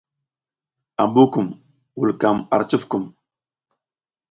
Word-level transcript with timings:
Ambu 1.01 1.21
kum 1.33 1.47
vulkam 1.97 2.37
ar 2.53 2.61
cufkum. 2.69 3.03